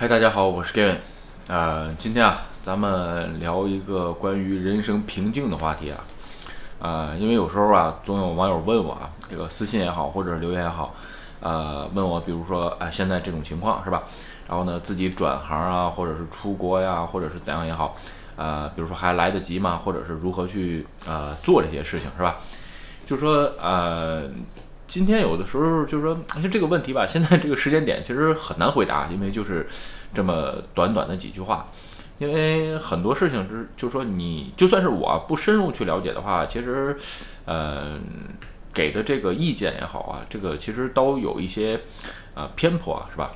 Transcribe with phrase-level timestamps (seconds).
[0.00, 0.94] 嗨，大家好，我是 Gavin。
[1.48, 6.04] 呃，今天啊，咱们聊一个关于人生瓶颈的话题啊。
[6.78, 10.94] 呃，因为有时候啊，总有网友问我啊，这个私信也好，或者留言也好，
[11.40, 14.04] 呃，问我，比如说，哎，现在这种情况是吧？
[14.48, 17.96] 然后呢，自己转行啊，或者是出国呀，或者是怎样也好，
[18.36, 19.80] 呃，比如说还来得及吗？
[19.84, 22.36] 或者是如何去呃做这些事情是吧？
[23.04, 24.30] 就说，呃。
[24.88, 29.68] 今天有的时候就是说，就这个问题吧，现在这个时间点其实很难回答，因为就是
[30.14, 31.68] 这么短短的几句话。
[32.18, 36.96] 因为很多事情是，就是说你就算是我不深入去了解的话，其实，
[37.44, 37.98] 呃，
[38.72, 41.78] 给的这个意见也好啊，这个其实都有一些
[42.34, 43.30] 呃偏颇啊，是吧？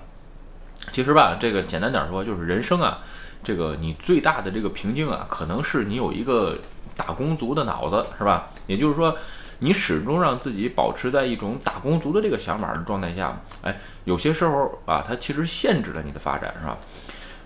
[0.90, 3.00] 其实吧，这个简单点说，就是人生啊，
[3.44, 6.56] 这个你最大的这个瓶颈啊，可能是你有一个
[6.96, 8.48] 打工族的脑子，是吧？
[8.66, 9.14] 也就是说。
[9.62, 16.76] 你始终让自己保持在一种打工族的这个想法的状态下，哎，有些时候啊，它其实限制了你的发展，是吧？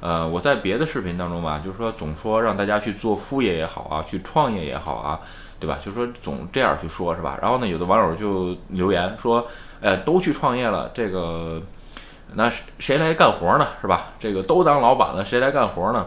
[0.01, 5.21] 呃，我在别的视频当中吧，就是说总说让大家去做副业也好啊，去创业也好啊，
[5.61, 5.79] 对吧？
[5.85, 7.39] 就是说总这样去说，是吧？
[7.43, 9.47] 然后呢，有的网友就留言说，
[9.83, 11.61] 哎，都去创业了，这个
[12.33, 13.69] 那谁来干活呢？
[13.83, 14.13] 是吧？
[14.19, 16.07] 这个都当老板了，谁来干活呢？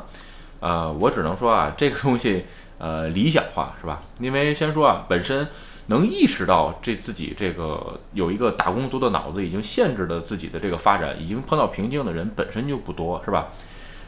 [0.59, 2.45] 呃，我只能说啊，这个东西
[2.79, 4.01] 呃理想化，是吧？
[4.19, 5.47] 因为先说啊，本身。
[5.89, 13.47] 能意识到这自己这个有一个打工族的脑子已经限制了自己的这个发展，已经碰到瓶颈的人本身就不多，是吧？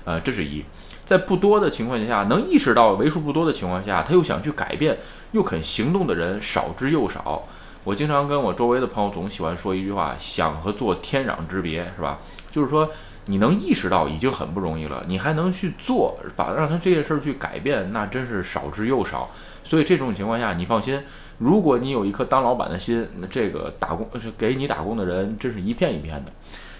[0.05, 0.63] 呃，这是一，
[1.05, 4.97] 在不多的情况下，能意识到为数不多的情况下，他又想去改变，
[5.31, 7.47] 又肯行动的人少之又少。
[7.83, 12.19] 我经常跟我周围的朋友总喜欢说一句话：想和做天壤之别，是吧？
[12.51, 12.87] 就是说
[13.25, 19.29] 你能意识到已经很不容易了，你还能去做，把让他这件事儿去改变，那真是少之又少。
[19.63, 20.99] 所以这种情况下，你放心。
[21.37, 26.31] 如果你有一颗当老板的心，那这个打工是给你打工的人，真是一片一片的。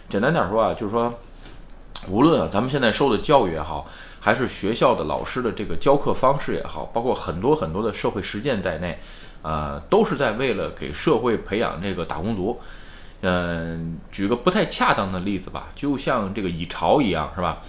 [0.09, 1.13] 简单点说啊，就是说，
[2.07, 3.87] 无论啊咱们现在受的教育也好，
[4.19, 8.99] 还是学校的老师的这个教课方式也好，包括很多很多的社会实践在内，
[9.41, 12.59] 呃，都是在为了给社会培养这个打工族。
[13.21, 17.61] 嗯，举个不太恰当的例子吧，就像这个蚁巢一样，是吧？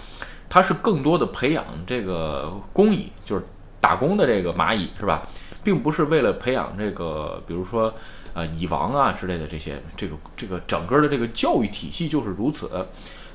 [0.49, 3.45] 它是更多的培养这个工蚁，就是
[3.79, 5.21] 打工的这个蚂蚁，是吧？
[5.63, 7.93] 并不是为了培养这个，比如说，
[8.33, 12.69] 呃，蚁王啊之类的这些，这个这个整个的这个教育体系就是如此。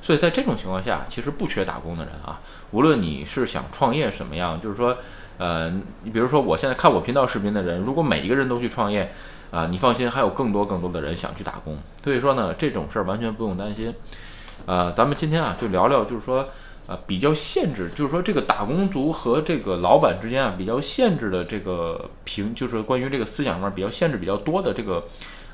[0.01, 2.39] 所以在这种情况下，其实不缺打工的人啊。
[2.71, 4.97] 无论你是想创业什么样，就是说，
[5.37, 5.69] 呃，
[6.03, 9.11] 你比如说我现在看我频道视频的人，如果每一个人都去创业，
[9.51, 11.77] 啊，你放心，还有更多更多的人想去打工。
[12.03, 13.93] 所以说呢，这种事儿完全不用担心。
[14.65, 16.49] 呃，咱们今天啊，就聊聊，就是说。
[16.89, 25.03] 呃，比较限制，就是说这个打工族和这个老板之间啊，比较限制的这个平，就是关于这个思想上比较限制比较多的这个，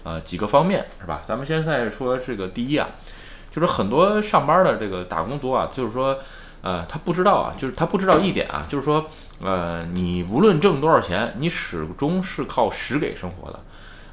[0.04, 1.20] 呃，几个方面是吧？
[1.26, 2.88] 咱们现在说这个第一啊，
[3.52, 6.18] 就是很多上班的这个打工族啊，就是说，
[6.62, 9.06] 呃，他不知道啊，就是他不知道一点啊，就是说，
[9.42, 13.60] 呃，你无论挣多少钱，你始终是靠实给生活的，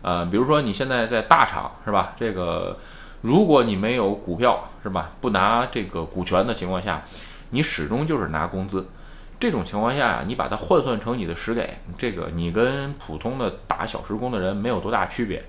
[0.02, 2.12] 呃，比如说你现在在大厂是吧？
[2.18, 2.76] 这个。
[3.22, 5.12] 如果你没有股票，是吧？
[5.20, 7.04] 不拿这个股权的情况下，
[7.50, 8.84] 你始终就是拿工资。
[9.38, 15.44] 这种情况下呀，你把它换算成你的实给，这个你跟普通的打小时工的人没有多大区别。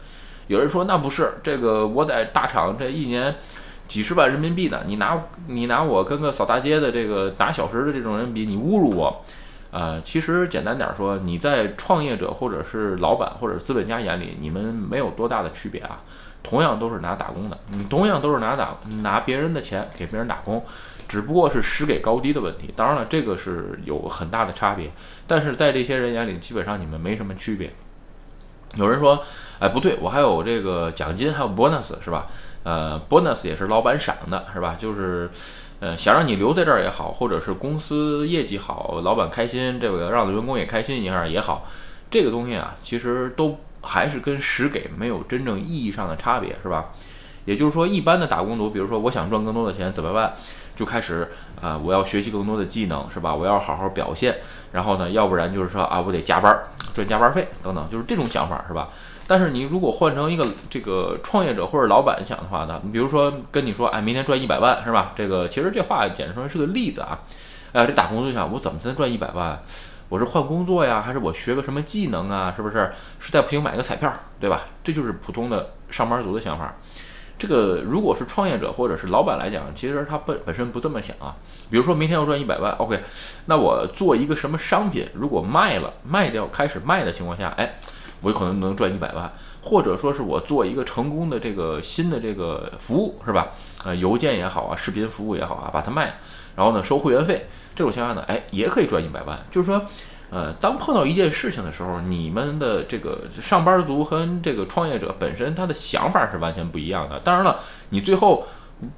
[0.46, 3.34] 有人说那不是，这个我在大厂这一年
[3.88, 9.26] 几十万人民币呢，你拿你拿我跟个扫大街的这个打小时的这种人比，你侮辱我。
[9.74, 16.00] 呃，其实简单点说，你在创业者或者是老板或者资本家眼里，你们没有多大的区别啊。
[16.44, 20.62] 同样都是拿打工的，你同样都是拿打拿别人的钱给别人打工，
[21.08, 22.70] 只不过是时给高低的问题。
[22.76, 24.92] 当然了，这个是有很大的差别，
[25.26, 27.72] 但是在这些人眼里，基本上你们没什么区别。
[28.76, 29.24] 有人说，
[29.60, 32.28] 哎，不对，我还有这个奖金，还有 bonus 是吧？
[32.64, 34.76] 呃，bonus 也是老板赏的，是吧？
[34.78, 35.30] 就是，
[35.84, 41.68] 呃，想让你留在这儿也好，或者是公司业绩好，老板开心，这个让员工也开心一下也好，
[42.10, 43.60] 这个东西啊，其实都。
[43.86, 46.92] 还是跟实给没有真正意义上的差别，是吧？
[47.44, 50.36] 也就是说，一般的打工族，比如说我想赚更多的钱怎么办？
[50.74, 51.30] 就开始
[51.62, 53.36] 啊，我要学习更多的技能，是吧？
[53.36, 54.38] 我要好好表现，
[54.72, 56.58] 然后呢，要不然就是说啊，我得加班
[56.94, 58.88] 赚加班费等等，就是这种想法，是吧？
[59.28, 65.14] 但是你如果换成一个这个创业者或者老板想的话呢，你比如说跟你说，哎，明天赚一百万，是吧？
[65.16, 67.20] 这个其实这话简直说是个例子啊，
[67.72, 69.60] 哎，这打工就想我怎么才能赚一百万？
[70.10, 72.54] 我是换工作呀，还是我学个什么技能啊？
[72.56, 72.92] 是不是？
[73.20, 74.64] 实在不行买个彩票，对吧？
[74.84, 76.76] 这就是普通的上班族的想法。
[77.40, 81.36] 这个如果是创业者或者是老板来讲，其实他本本身不这么想啊。
[81.72, 83.00] 比如说明天要赚一百万，OK，
[83.48, 87.80] 那我做一个什么商品，如果卖了，卖掉开始卖的情况下，哎，
[88.24, 89.32] 我可能能赚一百万。
[89.66, 93.48] 或者说是我做一个成功的这个新的这个服务，是吧？
[93.86, 96.16] 呃，邮件也好啊，视频服务也好啊，把它卖，
[96.54, 99.40] 然后呢收会员费，这种情况下呢，哎，也可以赚一百万。
[99.50, 99.82] 就是说，
[100.32, 107.18] 呃，当碰到一件事情的时候，你们的这个上班族和这个创业者本身他的想法是完全不一样的。
[107.22, 107.60] 当然了，
[107.90, 108.46] 你最后。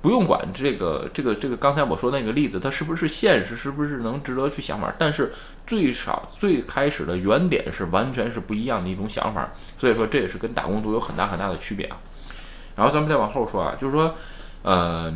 [0.01, 4.93] 不用管这个这个这个，刚才我说那个例子，它是不是现实，是不是能值得去想法？
[4.97, 5.31] 但是
[5.65, 11.97] 最少最开始的原点是完全是不一样的一种想法，所以说这也是跟打工族有很大很大的区别啊。
[12.75, 14.13] 然后咱们再往后说啊，就是说，
[14.63, 15.13] 呃，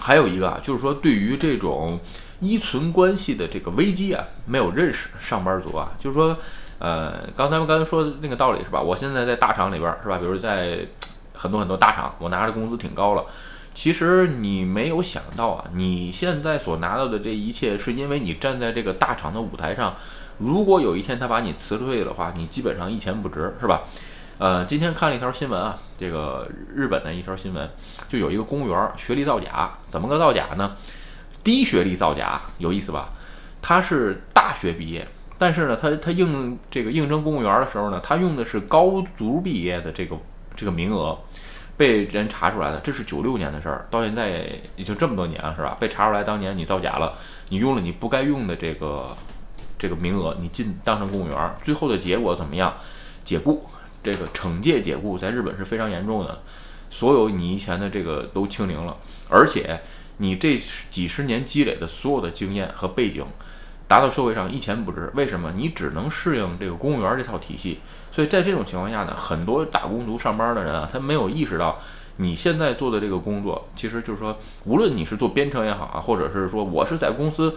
[0.00, 1.98] 还有一个啊，就是说对于这种
[2.40, 6.36] 依存关系的这个危机啊，没有认识上班族啊，就是说，
[6.78, 8.80] 呃，刚才我刚才说的那个道理是吧？
[8.80, 10.18] 我现在在大厂里边是吧？
[10.18, 10.86] 比如在。
[11.44, 13.22] 很多很多大厂，我拿的工资挺高了。
[13.74, 19.94] 其实你没有想到啊，你现在所拿到的这一切，是因为你站在这个大厂的舞台上。
[20.38, 23.82] 如果有一天他把你辞退的话，你基本上一钱不值，是吧？
[24.38, 27.68] 呃，今天看了一条新闻啊，这个日本的一条新闻，
[28.08, 30.76] 就有一个公务员学历造假，怎么个造假呢？
[31.42, 33.10] 低学历造假，有意思吧？
[33.60, 35.06] 他是大学毕业，
[35.36, 40.16] 但是呢，他他应这个应征公务员的时候呢，他用的是高足毕业的这个。
[40.56, 41.18] 这个名额
[41.76, 45.76] 被人查出来了，这是九六年的事儿，到现在已经这么多年了，是吧？
[45.80, 47.14] 被查出来当年你造假了，
[47.48, 49.16] 你用了你不该用的这个
[49.78, 52.72] 这个名额，你进当成公务员，最后的结果怎么样？
[53.24, 53.64] 解雇，
[54.02, 56.40] 这个惩戒解雇，在日本是非常严重的，
[56.90, 58.96] 所有你以前的这个都清零了，
[59.28, 59.80] 而且
[60.18, 60.60] 你这
[60.90, 63.24] 几十年积累的所有的经验和背景。
[63.86, 65.52] 达到社会上一钱不值，为什么？
[65.54, 67.80] 你只能适应这个公务员这套体系，
[68.14, 71.80] 所以在这种情况下呢，很多打工族上班的人啊，他没有意识到
[72.18, 77.56] 你现在做的这个工作，其实就是说，无论你是做编程也好啊，或者是说我是在公司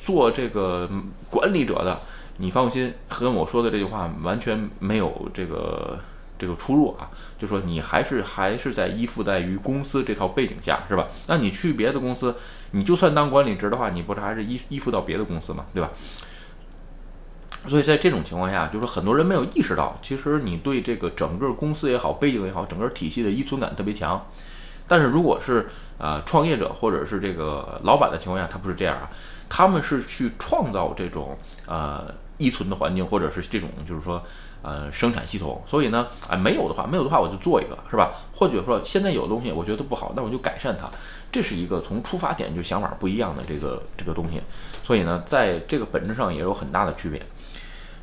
[0.00, 0.88] 做这个
[1.28, 1.98] 管理者的，
[2.36, 5.98] 你放心，和我说的这句话完全没有这个。
[6.38, 7.08] 这个出入啊，
[7.38, 11.08] 就说你还是还是在依附在于公司这套背景下，是吧？
[11.28, 12.34] 那你去别的公司，
[12.72, 15.88] 你就算当管理职的话，你不是还是依依附到别的公司嘛，对吧？
[17.68, 24.24] 所以在这种情况下，就是很多人没有意识到，其实你对这个整个公司也好，背景也好，整个体系的依存感特别强。
[24.88, 25.68] 但是如果是
[25.98, 29.10] 呃创业者或者是这个老板的情况下，他不是这样啊，
[29.48, 31.36] 他们是去创造这种
[31.66, 34.22] 呃依存的环境，或者是这种就是说。
[34.62, 38.10] 呃，生产系统，所以呢，哎，没有的话，没有的话，我就做一个，是吧？
[38.34, 40.90] 或者说，现在有的东西我觉得不好，那我就改善它，
[41.30, 44.42] 这是一个从出发点就想法不一样的这个这个东西。
[44.82, 47.22] 所以呢，在这个本质上也有很大的区别。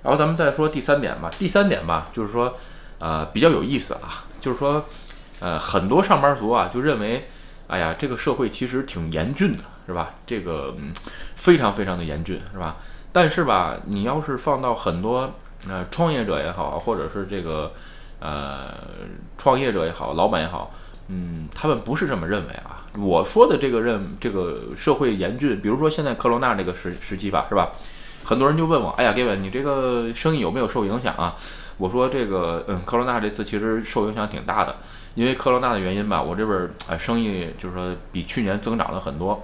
[0.04, 2.56] 然后咱们再说第三点吧，第三点吧，就是说，
[3.00, 4.86] 呃，比较有意思啊，就是说，
[5.40, 7.28] 呃，很多上班族啊就认为，
[7.68, 10.12] 哎呀，这个社会其实挺严峻的，是吧？
[10.26, 10.76] 这个
[11.36, 12.76] 非常非常的严峻，是吧？
[13.12, 15.34] 但是吧，你要是放到很多。
[15.66, 17.72] 呃创业者也好，或者是这个，
[18.20, 18.66] 呃，
[19.38, 20.74] 创业者也好，老板也好，
[21.08, 22.86] 嗯，他们不是这么认为啊。
[23.00, 27.72] 我说的这个认，这个社会严峻，比如说现在科罗娜这个时时期吧，是吧？
[28.24, 31.36] 很多人就问我，哎呀哥们你这个生意有没有受影响啊？
[31.78, 34.76] 我说这个，嗯，科罗娜这次其实受影响挺大的，
[35.16, 39.44] 因为科罗娜的原因吧，我这边呃生意就是说比去年增长了很多。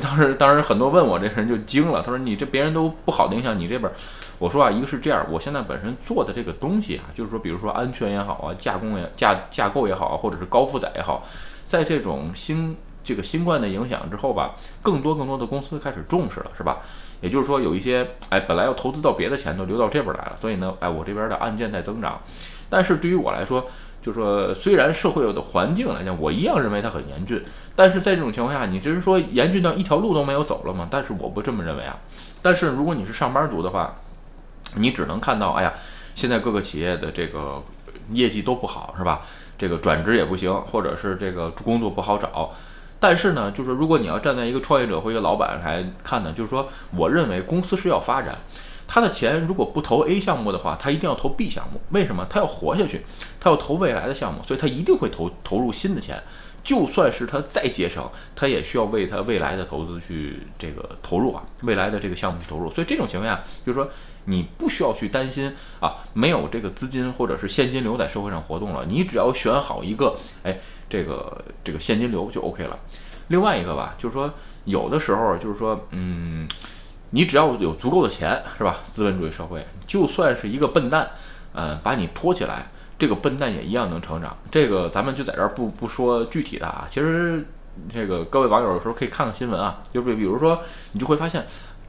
[0.00, 3.90] 当时当时很多问我这个人就惊了，他说你这别人都不好的影响，你这边。
[4.38, 11.24] 我说啊，一个是这样，我现在本身做的这个东西啊，就是说，比如说安全也好啊，架工也架架构也好，或者是高负载也好，
[11.64, 12.76] 在这种新
[13.06, 16.78] 这个新冠的影响之后吧，更多更多的公司开始重视了，是吧？
[17.22, 22.20] 也就是说，有一些哎，本来要投资到别的钱都流到这边来了，所以呢，哎，我这边的案件在增长。
[22.68, 23.64] 但是对于我来说，
[24.02, 27.40] 就是说，虽然社会的环境来讲，我一样认为它很严峻，
[27.74, 30.88] 但是在这种情况下，你只是说严峻到一条路都没有走了吗？
[30.90, 31.96] 但是我不这么认为啊。
[32.42, 33.94] 但是如果你是上班族的话，
[34.76, 35.72] 你只能看到，哎呀，
[36.14, 37.62] 现在各个企业的这个
[38.10, 39.22] 业绩都不好，是吧？
[39.56, 42.50] 这个转职也不行，或者是这个工作不好找。
[43.06, 48.36] 但是呢，就是如果你要站在一个创业者或一个老板来看呢，就是说，我认为公司是要发展，
[48.88, 51.80] 他的钱如果不投 A 项目的话，他一定要投 B 项目。
[51.90, 52.26] 为什么？
[52.28, 53.06] 他要活下去，
[53.38, 56.20] 他要投未来的项目，所以他一定会投投入新的钱。
[56.64, 62.68] 就算是他再节省，他也需要为他未来的投资去这个投入啊，未来的这个项目去投入。
[62.72, 63.88] 所以这种情况下，就是说。
[64.28, 68.84] 你不需要去担心啊，没有这个资金或者是现金流在社会上活动了。
[68.84, 72.78] 你只要选好一个，哎，这个这个现金流就 OK 了。
[73.28, 74.32] 另外一个吧，就是说
[74.64, 76.46] 有的时候就是说，嗯，
[77.10, 78.78] 你只要有足够的钱，是吧？
[78.84, 81.10] 资本主义社会，就算是一个笨蛋，
[81.54, 82.66] 嗯，把你拖起来，
[82.98, 84.36] 这个笨蛋也一样能成长。
[84.50, 86.86] 这个咱们就在这儿不不说具体的啊。
[86.90, 87.46] 其实
[87.92, 90.62] 这个各位网友有时候可以看看新闻啊，就比比如说
[90.92, 91.46] 你就会发现。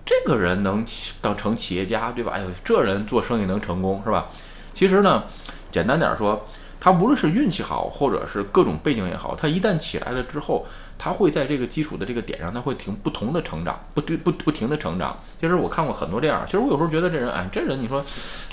[0.09, 0.85] 这个人能
[1.19, 2.31] 当成企业家，对吧？
[2.33, 4.27] 哎呦，这人做生意能成功，是吧？
[4.73, 5.25] 其实呢，
[5.69, 6.45] 简单点说，
[6.79, 10.65] 他无论是运气好，或者是各种背景也好，他一旦起来了之后，
[10.97, 15.17] 他会在这个基础的这个点上，他会停不同的成长，不不不停的成长。
[15.41, 18.03] 其实我看过很多这样，其实我有时候觉得这人，哎，这人你说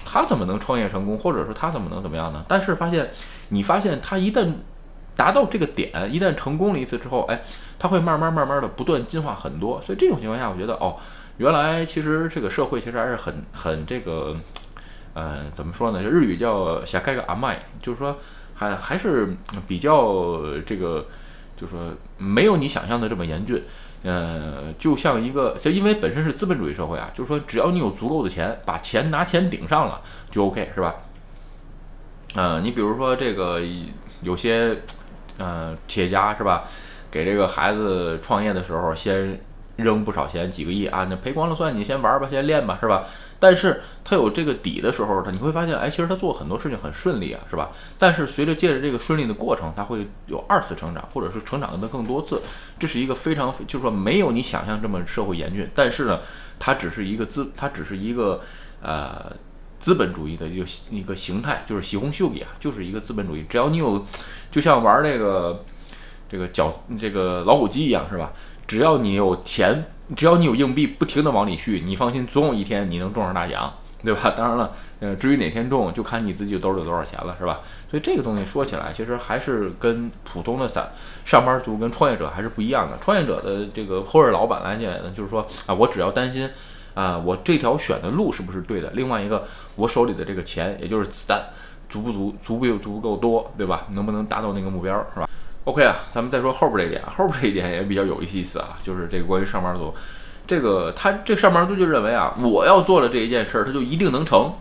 [0.04, 2.44] 他怎么能创业成功，或者说他怎么能怎么样呢？
[2.48, 3.10] 但是发现，
[3.48, 4.50] 你发现他一旦
[5.14, 7.42] 达到这个点，一旦成功了一次之后，哎，
[7.78, 9.80] 他会慢慢慢慢的不断进化很多。
[9.82, 10.96] 所以这种情况下，我觉得哦，
[11.36, 14.34] 原来其实这个社会其实还是很很这个。
[15.14, 16.02] 嗯，怎么说呢？
[16.02, 18.18] 日语叫“下开个阿麦”，就是说
[18.54, 19.34] 还还是
[19.66, 21.06] 比较这个，
[21.56, 23.62] 就是说没有你想象的这么严峻。
[24.02, 30.94] 呃，就像一个，就因为本身是资本主义社会啊，就是说只要你有足够的钱，把钱拿钱顶上了就 OK，是吧？
[32.34, 33.60] 嗯，你比如说这个
[34.20, 34.76] 有些
[35.38, 36.64] 嗯企业家是吧，
[37.10, 39.40] 给这个孩子创业的时候先
[39.76, 43.04] 扔不少钱，几个亿啊，那赔光了算，你先玩吧，先练吧，是吧？
[43.40, 47.70] 但是他有这个底的时候，他你会发现，哎，其实他做很多事情很顺利啊，是吧？
[47.98, 52.40] 但是随着借着这个顺利的过程，他会有二次成长，或者是成长的更多次。
[52.78, 55.68] 这是一个非常，就是说没有你想象这么社会严峻。
[55.74, 56.20] 但是呢，
[56.58, 58.40] 它只是一个资，它只是一个
[58.80, 59.30] 呃
[59.78, 63.44] 资本主义的一个一个形态，就是喜红秀比啊，就是一个资本主义。
[63.48, 64.06] 只要你有，
[64.50, 65.62] 就像玩这个
[66.30, 68.32] 这个角这个老虎机一样，是吧？
[68.66, 69.84] 只要你有钱。
[70.14, 73.72] 只要你有硬币，不停的往里续，你放心，总有一天你能中上大奖，
[74.04, 74.30] 对吧？
[74.36, 77.60] 当然了，呃，至于哪天中，就看你自己兜里有多少钱了，是吧？
[77.90, 80.90] 所以这个东西说起来，其实还是跟普通的散
[81.24, 82.98] 上班族跟创业者还是不一样的。
[83.00, 86.50] 创业者的这个或者老板来讲呢，就是说啊，我只要担心
[86.92, 88.90] 啊，我这条选的路是不是对的？
[88.90, 89.44] 另外一个，
[89.74, 91.42] 我手里的这个钱，也就是子弹，
[91.88, 93.86] 足不足，足不足够多，对吧？
[93.92, 95.26] 能不能达到那个目标，是吧
[95.64, 99.94] ？OK 啊，咱们再说后边这一点，后边这一点也比较有意思啊，就是这个关于上班族，
[100.46, 104.52] 这个他这上班族就认为啊，我要做了这一件事儿，他就一定能成，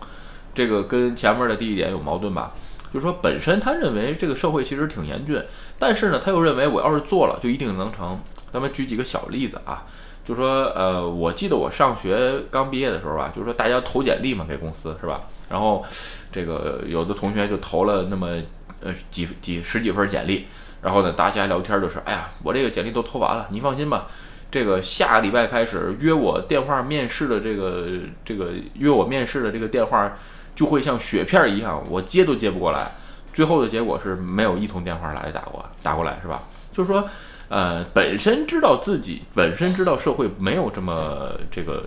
[0.55, 2.53] 这个跟前面的第一点有矛盾吧？
[2.93, 5.43] 就是说本身他认为这个社会其实挺严峻，
[5.79, 8.19] 但是呢，他又认为我要是做了就一定能成。
[8.51, 9.83] 咱们举几个小例子啊，
[10.23, 15.21] 就说呃，我记得我上学刚毕业的时候吧，就是说大家投简历嘛，给公司是吧？
[15.49, 15.83] 然后
[16.31, 18.39] 这个有的同学就投了那么
[18.81, 20.45] 呃几几十几份简历。
[20.83, 24.07] 然后呢，大家聊天就是，哎呀，我这个简历都投完了，你放心吧，
[24.51, 27.87] 这个下个礼拜开始约我电话面试的这个
[28.25, 30.11] 这个约我面试的这个电话
[30.53, 32.91] 就会像雪片一样，我接都接不过来。
[33.33, 36.43] 最后的结果是没有一通电话来打过打过来，是吧？
[36.71, 37.09] 就是说，
[37.49, 41.85] 呃，本身知道自己本身知道社会没有这么这个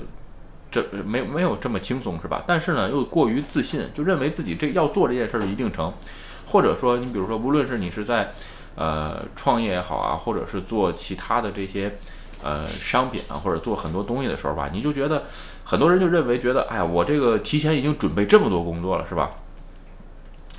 [0.71, 2.43] 这没没有这么轻松，是吧？
[2.47, 5.93] 但是呢，又过于自信，就认为自己这要做这件事儿一定成，
[6.47, 8.33] 或者说，你比如说，无论是你是在
[8.77, 11.99] 呃，创业也好啊，或者是做其他的这些
[12.43, 15.25] 呃商品啊，或者做很多东西的时候吧，你就觉得
[15.65, 19.31] 很多人就认为觉得，哎呀，我这个提前已经准备这么多工作了，是吧？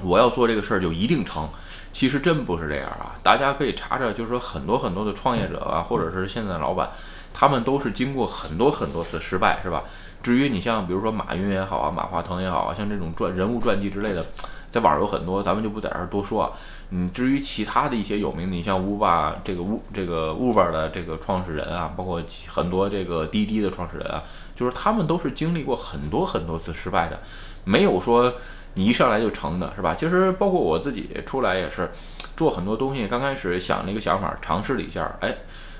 [0.03, 1.47] 我要做这个事儿就一定成。
[1.93, 3.15] 其实真不是这样啊！
[3.23, 6.87] 大家可以查查，就是说很多很多的创业者啊，或者是现在的老板，
[7.33, 9.83] 他们都是经过很多很多次失败，是吧？
[10.21, 14.23] 至于你像比如说马云也好啊，马化腾也好啊，像这种传人物传记之类的。
[14.69, 16.51] 在网上有很多，咱们就不在这儿多说啊。
[16.89, 24.23] 嗯，至于其他的一些有名的，你像 Uber 这个 U 这个 Uber 的这个创始人啊，包括很多这个滴滴的创始人啊，
[24.55, 27.19] 就是他们都是经历过很多很多次失败的，
[27.65, 28.33] 没有说
[28.75, 29.95] 你一上来就成的，是吧？
[29.95, 31.91] 其实包括我自己出来也是
[32.35, 35.35] 做很多东西，刚开始想了一个想法，尝试了一下，哎，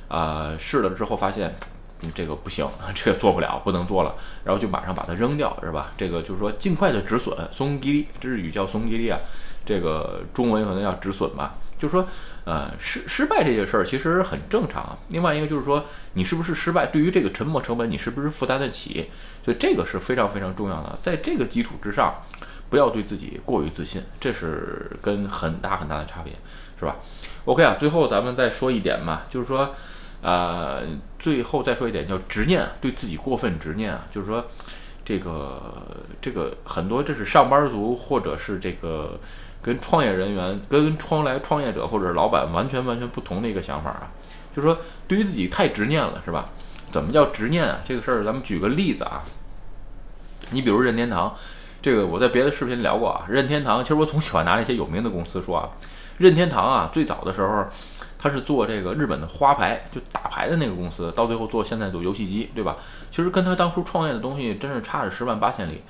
[0.10, 1.56] 啊，试了之后发现。
[2.14, 5.92] 这个不行， 这个做不了，不能做了，然后就马上把它扔掉，是吧？
[5.98, 9.20] 这个就是说尽快的止损，松吉利，日语叫松吉利啊，
[9.66, 11.56] 这个中文可能要止损吧。
[11.80, 12.08] 就是说，
[12.44, 14.98] 呃，失失败这件事儿其实很正常。
[15.10, 19.12] 另外一个就是说，你是不是失败，对于这个沉没成本，你是不是负担得起？
[19.46, 20.98] 所以这个是非常非常重要的。
[21.00, 22.24] 在这个基础之上，
[22.70, 26.34] 不要对自己过于自信，这是跟很大很大的差别，
[26.80, 26.96] 是吧
[27.46, 29.76] ？OK 啊，最后咱们再说一点嘛，就是说。
[30.22, 30.82] 呃，
[31.20, 34.44] 最后再说一点，叫执念，对自己过分执念啊，就是说，
[35.06, 35.62] 这个
[36.20, 39.20] 这个很多，这是上班族或者是这个
[39.62, 44.10] 跟创业人员、跟创来创业者或者老板完全完全不同的一个想法啊，
[44.56, 46.50] 就是说，对于自己太执念了，是吧？
[46.92, 47.80] 怎么叫执念啊？
[47.86, 49.24] 这个事儿咱们举个例子啊，
[50.50, 51.36] 你比如任天堂，
[51.80, 55.70] 这个我在别的视频聊过啊，任天堂，其实我总喜欢拿那些有名的公司说啊，
[56.18, 57.66] 任天堂啊，最早的时候。
[58.20, 62.78] 他是做这个日本的花牌，就打牌的那个公司，到最后做现在做游戏机，对吧？
[63.12, 65.82] 其实跟他当初创业的东西真是差着十万八千里。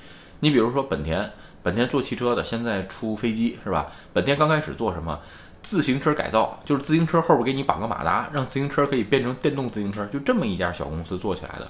[0.41, 1.31] 你比如说本田，
[1.63, 3.87] 本田做汽车的，现在出飞机，是吧？
[4.13, 5.19] 本田刚开始做什么？
[5.63, 11.67] 自行车改造，就是自行车后边给你绑个马达，让自行车可以变成电动自行车，就这么一家小公司做起来的。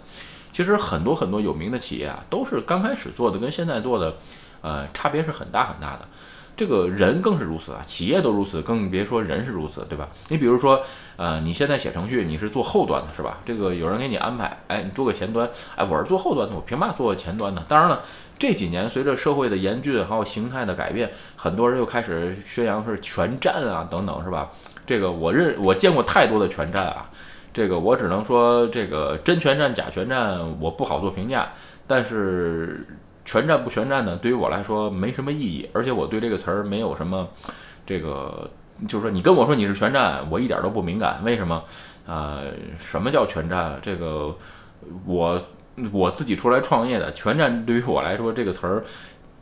[0.52, 4.18] 其实很多很多有名的企业啊，都是刚开始做的，跟现在做的，
[4.62, 6.08] 呃，差别是很大很大的。
[6.58, 10.10] 这个人更是如此啊，企业都如此，更别说人是如此，对吧？
[10.28, 10.82] 你比如说，
[11.16, 13.38] 呃，你现在写程序，你是做后端的，是吧？
[13.46, 17.64] 这个有人给你安排，哎，你做个前端，哎，我是做后端的，我凭嘛做前端呢？
[17.68, 18.02] 当然了，
[18.40, 24.50] 这几年随着社会的严峻，还有形态的改变，很多人又开始宣扬是全站啊，等等，是吧？
[24.88, 27.08] 这个我认我见过太多的全站啊，
[27.54, 31.52] 这个我只能说，这个真全站假全站，我不好做评价，
[31.86, 32.84] 但是。
[33.28, 34.16] 全站不全站呢？
[34.22, 37.28] 对于我来说没什么意义，而且我对这个词儿没有什么，
[37.86, 38.50] 这个
[38.88, 41.20] 就是说你跟我说你是全站，我一点都不敏感。
[41.26, 41.62] 为什么？
[42.06, 42.46] 呃，
[42.80, 43.78] 什么叫全站？
[43.82, 44.34] 这个
[45.06, 45.42] 我
[45.92, 48.86] 我自己出来创业的，全站对于我来说这个词儿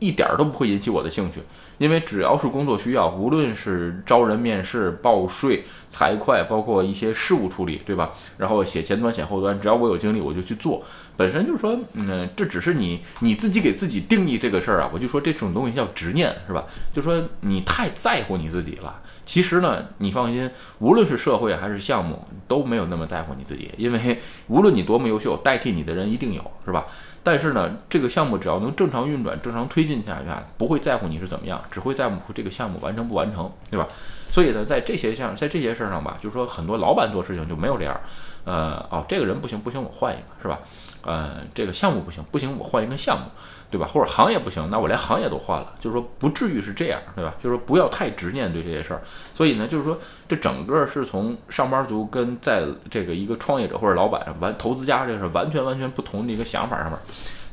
[0.00, 1.40] 一点都不会引起我的兴趣。
[1.78, 8.12] 因为只要是工作需要，无论是招人面试、报税、财会，包括一些事务处理，对吧？
[8.38, 10.82] 然后写前端、写后端，只要我有精力，我就去做。
[11.16, 14.90] 本身就是说，嗯，这只是你你自己给自己定义这个事儿啊。
[14.92, 16.64] 我就说这种东西叫执念，是吧？
[16.92, 19.02] 就说你太在乎你自己了。
[19.24, 26.86] 其实呢，你放心，无论是社会还是项目，都没有那么在乎你自己，因为 无论你多么优秀，代替你的人一定有，是吧？
[27.24, 33.86] 但是呢，这个项目只要能正常运转、正常推进下去，啊不会在乎你是怎么样，只会在乎这个项目完成不完成，对吧？
[34.30, 37.98] 所以呢，在这些项，在这些事儿上吧，就是说很多老板做事情就没有这样，
[38.44, 40.58] 呃，哦，这个人不行，不行，我换一个，是吧？
[41.02, 43.24] 呃，这个项目不行，不行，我换一个项目。
[43.68, 43.88] 对吧？
[43.92, 47.34] 或者行业不行，那我连行业都换了，就是说不至于是这样，对吧？
[47.42, 49.02] 就是说不要太执念对这些事儿。
[49.34, 56.96] 所以呢，就是说这整个是从上班族跟在这个一个创业者或者老板完投资家这是完全完全不同的一个想法上面。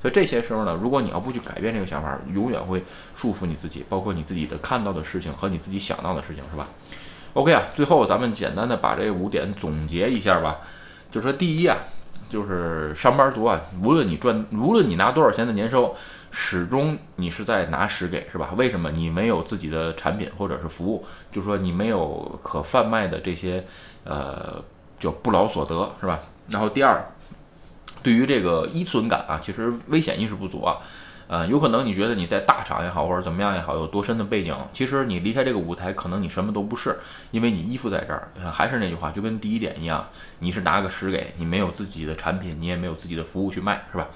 [0.03, 2.83] 所以这些时候呢，如果你要不去改变这个想法，永远会
[3.15, 6.67] 束缚你自己，包括你自己的看到的事情和你自己想到的事情，是吧
[7.33, 10.57] ？OK 啊，最后咱们简单的把这五点总结一下吧。
[11.09, 11.77] 就是说第一啊。
[12.29, 15.95] 就是上班族啊，无论你赚，无论你拿多少钱的年收，
[16.31, 18.49] 始终你是在拿十给，是吧？
[18.57, 21.05] 为什么你没有自己的产品或者是服务？
[21.31, 23.63] 就说你没有可贩卖的这些，
[24.03, 24.59] 呃，
[24.97, 26.21] 就不劳所得，是吧？
[26.49, 27.05] 然后第二，
[28.03, 30.77] 对于这个依存感啊，其实危险意识不足啊。
[31.27, 36.99] 呃，有可能你觉得你在大厂也好，或者怎么样也好，有多深的背景，其实你离开这个舞台，可能你什么都不是，
[37.31, 38.27] 因为你依附在这儿。
[38.51, 40.05] 还是那句话，就跟第一点一样，
[40.39, 44.07] 你是拿个十给，你没有自己的产品，你也没有自己的服务去卖，是吧？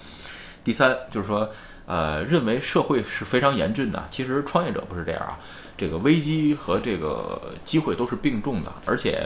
[0.63, 1.49] 第三就是说。
[1.87, 4.07] 呃，认为社会是非常严峻的。
[4.11, 5.39] 其实创业者不是这样啊，
[5.77, 9.25] 这个危机和这个机会都是并重的，而且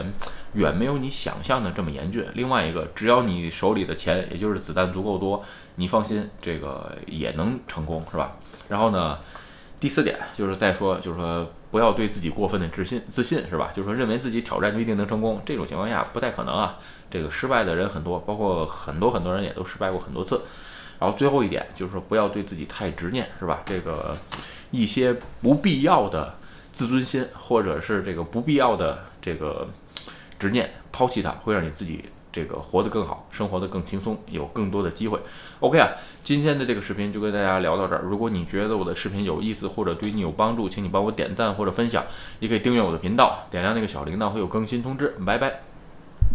[0.54, 2.24] 远没有你想象的这么严峻。
[2.34, 5.44] 另外一个，只要你手里的钱，也就是子弹足够多，
[5.74, 8.36] 你放心，这个也能成功，是吧？
[8.68, 9.18] 然后呢，
[9.80, 13.72] 第四点就是再说，就是说不要对自己过分的自信，自信是吧？
[13.74, 16.78] 就是说认为自己挑战就一定能成功，这种情况下不太可能啊。
[17.10, 20.40] 这个失败的人很多，包括很多很多人也都失败过很多次。
[21.02, 23.60] 然后最后一点就是说，不要对自己太执念，是吧？
[23.66, 24.16] 这个
[24.70, 26.32] 一些不必要的
[26.72, 29.66] 自尊心，或者是这个不必要的这个
[30.38, 35.18] 执念，抛弃它，会让你自己这个活得更好，生活得更轻松，有更多的机会。
[35.58, 35.88] OK 啊，
[36.22, 38.02] 今天的这个视频就跟大家聊到这儿。
[38.02, 42.04] 如果你觉得我的视频有意思，或者对你有帮助，请你帮我点赞或者分享，
[42.38, 45.16] 也可以订阅我的频道，点亮那个小铃铛，会有更新通知。
[45.26, 45.71] 拜拜。